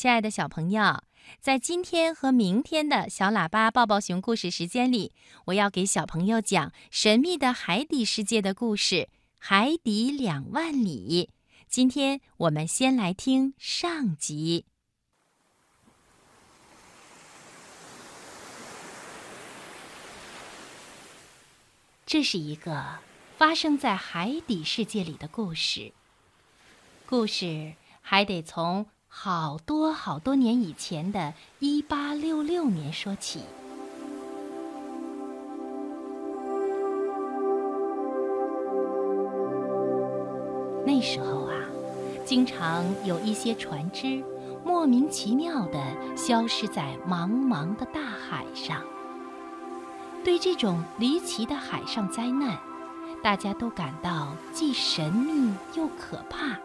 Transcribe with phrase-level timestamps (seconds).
[0.00, 1.02] 亲爱的小朋友，
[1.42, 5.12] 在今天和明天的小喇叭抱抱熊故事时间里，
[5.44, 8.94] 我要给小朋友讲神秘的海底世界的故事
[9.36, 11.28] 《海底两万里》。
[11.68, 14.64] 今天我们先来听上集。
[22.06, 23.00] 这是一个
[23.36, 25.92] 发生在海底世界里的故事。
[27.04, 33.40] 故事还得从好多好多年以前的1866年说起。
[40.86, 41.54] 那时候啊，
[42.24, 44.24] 经常有一些船只
[44.64, 45.78] 莫名其妙地
[46.16, 48.80] 消失在茫茫的大海上。
[50.22, 52.56] 对这种离奇的海上灾难，
[53.22, 56.56] 大家都感到既神秘又可怕。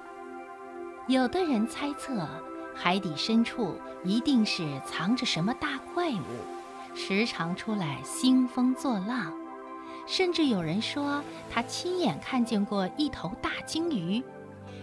[1.08, 2.28] 有的人猜测，
[2.74, 9.32] 海底深处一定是藏着什么大怪物，时常出来兴风作浪。
[10.08, 14.24] 甚至有人说，他亲眼看见过一头大鲸鱼。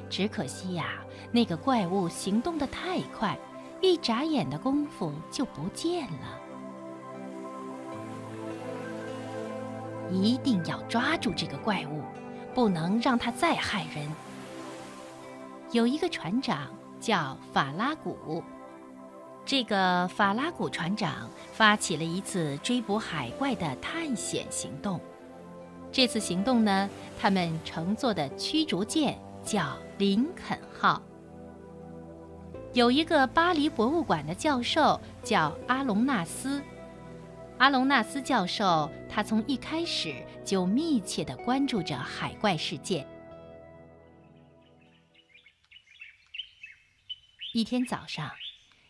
[0.09, 3.37] 只可惜呀，那个怪物行动得太快，
[3.81, 6.39] 一眨眼的功夫就不见了。
[10.13, 12.05] 一定要抓住这个怪物，
[12.55, 14.09] 不能让它再害人。
[15.73, 16.69] 有一个船长
[17.01, 18.45] 叫法拉古，
[19.43, 25.01] 这个法拉古船长发起了一次追捕海怪的探险行动。
[25.91, 31.01] 这次行动呢，他们乘坐的驱逐舰叫林肯号。
[32.75, 36.63] 有一个巴黎博物馆的教授叫阿隆纳斯。
[37.57, 43.07] 阿隆纳斯教授，他从一开始就密切地关注着海怪事件。
[47.53, 48.33] 一天早上，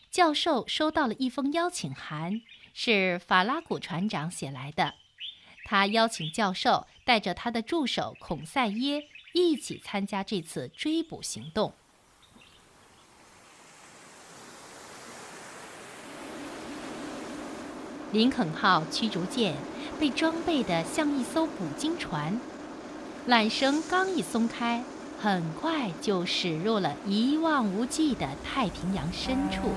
[0.08, 2.40] 教授收到了一封邀请函，
[2.72, 4.94] 是法拉古船长写来的。
[5.64, 11.72] 他邀请教授带着他的助手孔塞耶一起参加这次追捕行动。
[18.12, 19.56] 林肯号驱逐舰
[19.98, 22.40] 被装备的像一艘捕鲸船，
[23.26, 24.84] 缆绳刚一松开，
[25.22, 29.70] 很快就驶入了一望无际的太平洋深处。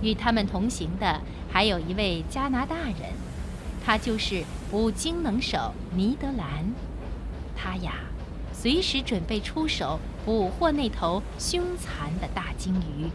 [0.00, 1.20] 与他们同行的
[1.52, 3.12] 还有一位加拿大人，
[3.84, 6.64] 他就是捕鲸能手尼德兰。
[7.54, 7.92] 他呀。
[8.52, 13.08] 随时准备出手捕获那头凶残的大鲸鱼。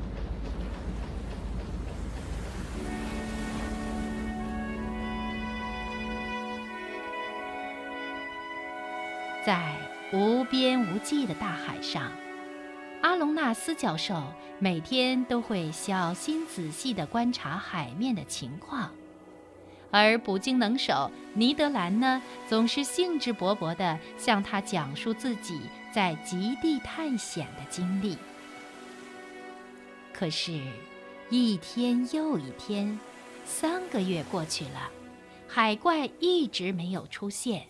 [9.45, 9.75] 在
[10.11, 12.11] 无边无际的大海上，
[13.03, 14.23] 阿隆纳斯教授
[14.57, 18.91] 每天都会小心仔细地观察海面的情况。
[19.91, 22.19] 而捕鲸能手尼德兰呢，
[22.49, 25.61] 总是兴致勃勃地向他讲述自己
[25.93, 28.17] 在极地探险的经历。
[30.11, 30.59] 可是，
[31.29, 32.99] 一天又一天，
[33.45, 34.89] 三个月过去了，
[35.47, 37.67] 海怪一直没有出现。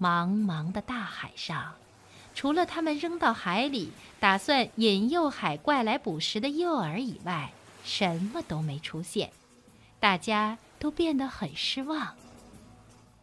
[0.00, 1.74] 茫茫的大海上，
[2.34, 7.52] 除了他们扔到海里打算引诱海怪来捕食的诱饵以外，
[7.84, 9.30] 什么都没出现。
[10.00, 10.58] 大家。
[10.76, 12.14] 都变得很失望。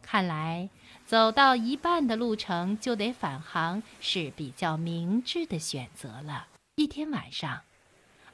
[0.02, 0.68] 看来
[1.06, 6.48] 走到一半的路程就得返航是比较明智的选择了。
[6.74, 7.60] 一天晚上，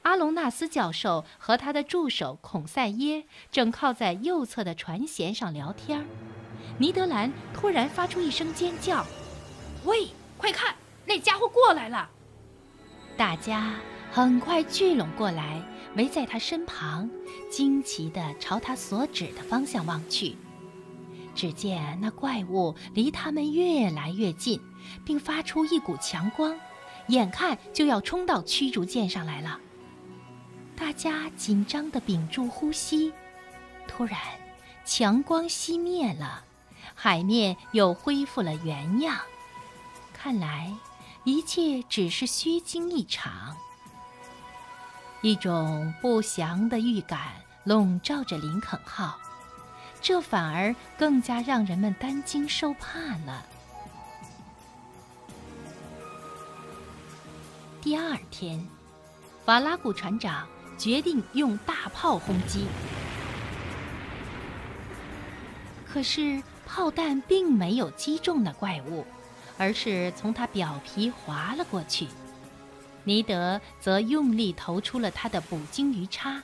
[0.01, 6.05] 阿隆纳斯教授和他的助手孔塞耶正靠在右侧的船舷上聊天儿
[6.77, 9.05] 尼德兰突然发出一声尖叫
[9.85, 10.75] ：“喂，快看，
[11.05, 12.09] 那家伙过来了！”
[13.17, 13.75] 大家
[14.11, 15.61] 很快聚拢过来。
[15.95, 17.09] 围在他身旁，
[17.49, 20.37] 惊奇地朝他所指的方向望去。
[21.33, 24.61] 只见那怪物离他们越来越近，
[25.03, 26.55] 并发出一股强光，
[27.07, 29.59] 眼看就要冲到驱逐舰上来了。
[30.75, 33.11] 大家紧张地屏住呼吸。
[33.87, 34.19] 突然，
[34.85, 36.43] 强光熄灭了，
[37.01, 39.17] 海面又恢复了原样。
[40.13, 40.75] 看来，
[41.23, 43.55] 一切只是虚惊一场。
[45.21, 49.17] 一种不祥的预感笼罩着林肯号，
[50.01, 53.45] 这反而更加让人们担惊受怕了。
[57.81, 58.67] 第二天，
[59.45, 60.45] 法拉古船长
[60.77, 62.67] 决定用大炮轰击，
[65.87, 69.03] 可是炮弹并没有击中那怪物，
[69.57, 72.07] 而是从它表皮划了过去。
[73.03, 76.43] 尼德则用力投出了他的捕鲸鱼叉。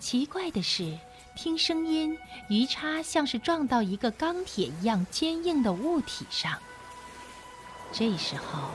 [0.00, 0.98] 奇怪的是，
[1.36, 2.16] 听声音，
[2.48, 6.58] 鱼叉像是撞到一个钢铁一样坚硬的物体上。
[7.92, 8.70] 这时候，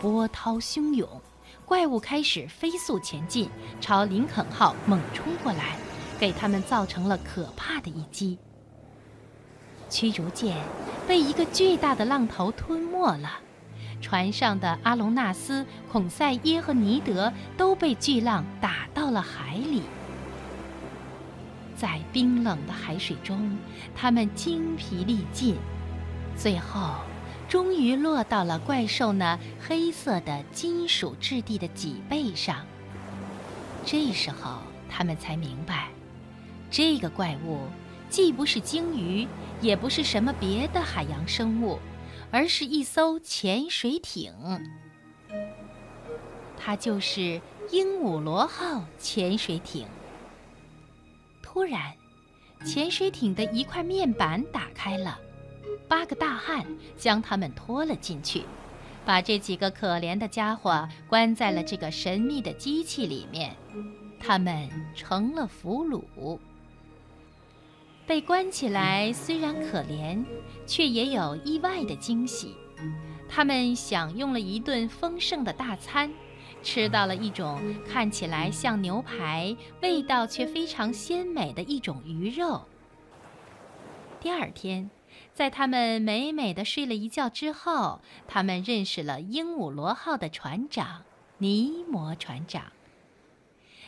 [0.00, 1.08] 波涛汹涌，
[1.66, 3.50] 怪物开始飞速前进，
[3.80, 5.76] 朝林肯号猛冲过来，
[6.20, 8.38] 给他们造成了可怕的一击。
[9.94, 10.56] 驱逐舰
[11.06, 13.30] 被一个巨大的浪头吞没了，
[14.00, 19.82] 船上的阿隆纳斯、孔塞耶和尼德都被巨浪打到了海里。
[21.76, 23.56] 在冰冷的海水中，
[23.94, 25.54] 他们精疲力尽，
[26.36, 26.96] 最后
[27.48, 32.66] 终于落到了怪兽那黑色的金属质地的脊背上。
[33.84, 34.58] 这时候，
[34.90, 35.90] 他们才明白，
[36.68, 37.60] 这个怪物。
[38.08, 39.26] 既不是鲸鱼，
[39.60, 41.78] 也不是什么别的海洋生物，
[42.30, 44.32] 而是一艘潜水艇。
[46.56, 47.40] 它就是
[47.70, 49.86] 鹦鹉螺号潜水艇。
[51.42, 51.92] 突然，
[52.64, 55.18] 潜水艇的一块面板打开了，
[55.88, 56.64] 八个大汉
[56.96, 58.42] 将他们拖了进去，
[59.04, 63.54] 把这几个可怜的家伙关在了这个神秘的机器里面，
[64.18, 66.38] 他们成了俘虏。
[68.06, 70.22] 被关起来虽然可怜，
[70.66, 72.54] 却也有意外的惊喜。
[73.28, 76.12] 他们享用了一顿丰盛的大餐，
[76.62, 82.66] 吃到了一种看起来像牛排、味道却非常鲜美的一种鱼肉。
[84.20, 84.90] 第二天，
[85.32, 91.04] 在他们美美的睡了一觉之后，他们认识了鹦鹉螺号的船长
[91.38, 92.64] 尼摩船长。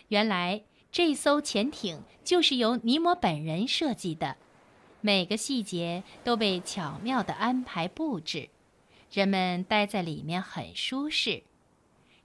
[0.08, 0.62] 原来。
[0.90, 4.36] 这艘潜艇就是由尼摩本人设计的，
[5.00, 8.48] 每个细节都被巧妙地安排布置，
[9.12, 11.42] 人们待在里面很舒适。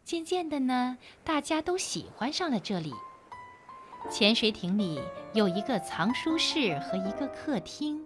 [0.03, 2.93] 渐渐的呢，大家都喜欢上了这里。
[4.09, 4.99] 潜水艇里
[5.33, 8.03] 有一个藏书室和一个客厅，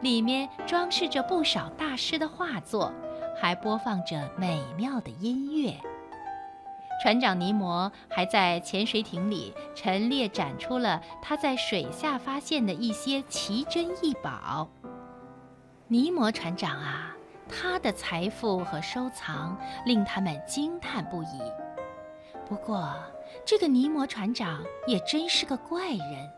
[0.00, 2.92] 里面装饰着不少大师的画作，
[3.40, 5.78] 还播放着美妙的音乐。
[7.02, 14.68] 船长尼摩还在潜水艇里陈列展出了他在水下发现的一些奇珍异宝。
[15.88, 17.16] 尼摩船长啊，
[17.48, 21.40] 他的财富和收藏令他们惊叹不已。
[22.46, 22.94] 不过，
[23.46, 26.30] 这个尼摩船长也真是个怪人。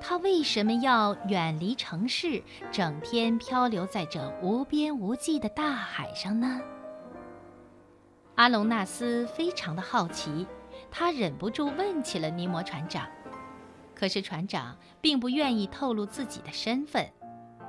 [0.00, 6.60] 他为什么要远离城市，整天漂流在这无边无际的大海上呢？
[8.40, 10.46] 阿隆纳斯非常的好奇，
[10.90, 13.06] 他忍不住问起了尼摩船长。
[13.94, 17.06] 可是船长并不愿意透露自己的身份，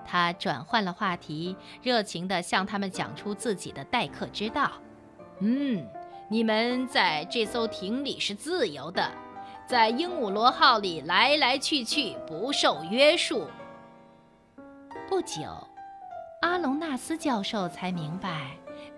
[0.06, 4.72] 他转换了话题，热情地向他们讲出自己的待客之道。
[5.40, 5.86] 嗯，
[6.30, 9.12] 你们在这艘艇里是自由的，
[9.68, 13.46] 在鹦鹉螺号里来来去去，不受约束。
[15.10, 15.68] 不久，
[16.44, 18.52] 阿隆纳斯教授才明白。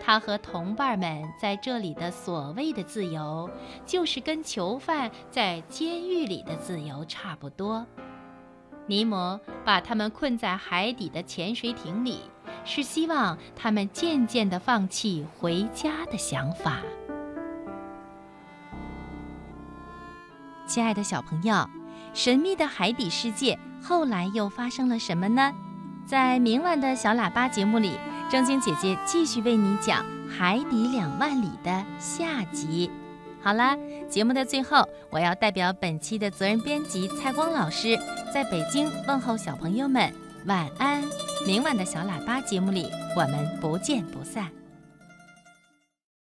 [0.06, 3.50] 他和同伴们在这里的所谓的自由，
[3.86, 7.86] 就是跟囚犯在监狱里的自由差不多。
[8.86, 12.20] 尼摩把他们困在海底的潜水艇里，
[12.66, 16.82] 是希望他们渐渐地放弃回家的想法。
[20.68, 21.66] 亲爱的小朋友，
[22.14, 25.54] 神秘的海底世界后来又发生了什么呢？
[26.06, 27.98] 在明晚的小喇叭节目里。
[28.30, 32.90] 正晶姐姐继续为你讲《海底两万里》的下集。
[33.42, 33.78] 好了，
[34.10, 38.00] 节目的最后，我要代表本期的责任编辑蔡光老师，
[38.34, 40.12] 在北京问候小朋友们
[40.46, 41.04] 晚安。
[41.46, 44.63] 明晚的小喇叭节目里，我们不见不散。